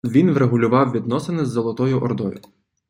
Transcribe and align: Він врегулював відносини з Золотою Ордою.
Він 0.03 0.31
врегулював 0.31 0.91
відносини 0.91 1.45
з 1.45 1.49
Золотою 1.49 1.99
Ордою. 1.99 2.41